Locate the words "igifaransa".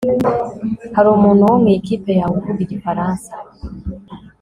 2.65-3.31